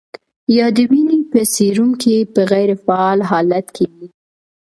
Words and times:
یا 0.57 0.67
د 0.77 0.79
وینې 0.91 1.19
په 1.31 1.39
سیروم 1.53 1.91
کې 2.01 2.15
په 2.33 2.41
غیر 2.51 2.69
فعال 2.83 3.19
حالت 3.31 3.67
کې 3.75 3.85
وي. 3.95 4.07